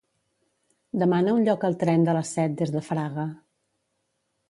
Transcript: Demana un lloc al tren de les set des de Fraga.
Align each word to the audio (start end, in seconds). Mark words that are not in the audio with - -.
Demana 1.01 1.35
un 1.41 1.45
lloc 1.49 1.67
al 1.71 1.79
tren 1.85 2.09
de 2.09 2.17
les 2.21 2.35
set 2.39 2.59
des 2.63 2.77
de 2.79 2.85
Fraga. 2.91 3.31